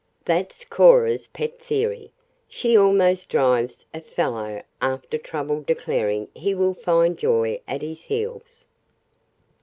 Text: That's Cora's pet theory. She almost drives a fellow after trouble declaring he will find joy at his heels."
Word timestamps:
That's 0.25 0.65
Cora's 0.65 1.27
pet 1.27 1.59
theory. 1.59 2.09
She 2.47 2.75
almost 2.75 3.29
drives 3.29 3.85
a 3.93 4.01
fellow 4.01 4.63
after 4.81 5.19
trouble 5.19 5.61
declaring 5.61 6.27
he 6.33 6.55
will 6.55 6.73
find 6.73 7.15
joy 7.15 7.61
at 7.67 7.83
his 7.83 8.01
heels." 8.05 8.65